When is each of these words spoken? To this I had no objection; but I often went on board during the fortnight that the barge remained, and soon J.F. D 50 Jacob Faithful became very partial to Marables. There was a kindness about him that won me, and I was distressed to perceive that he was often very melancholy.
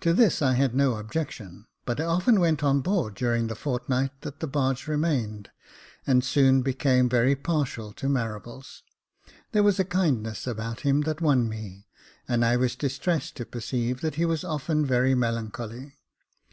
To 0.00 0.12
this 0.12 0.42
I 0.42 0.54
had 0.54 0.74
no 0.74 0.94
objection; 0.96 1.66
but 1.84 2.00
I 2.00 2.04
often 2.06 2.40
went 2.40 2.64
on 2.64 2.80
board 2.80 3.14
during 3.14 3.46
the 3.46 3.54
fortnight 3.54 4.10
that 4.22 4.40
the 4.40 4.48
barge 4.48 4.88
remained, 4.88 5.50
and 6.08 6.24
soon 6.24 6.56
J.F. 6.56 6.64
D 6.64 6.72
50 6.72 6.72
Jacob 6.72 6.72
Faithful 6.82 6.92
became 6.98 7.08
very 7.08 7.36
partial 7.36 7.92
to 7.92 8.08
Marables. 8.08 8.82
There 9.52 9.62
was 9.62 9.78
a 9.78 9.84
kindness 9.84 10.48
about 10.48 10.80
him 10.80 11.02
that 11.02 11.20
won 11.20 11.48
me, 11.48 11.86
and 12.26 12.44
I 12.44 12.56
was 12.56 12.74
distressed 12.74 13.36
to 13.36 13.46
perceive 13.46 14.00
that 14.00 14.16
he 14.16 14.24
was 14.24 14.42
often 14.42 14.84
very 14.84 15.14
melancholy. 15.14 15.98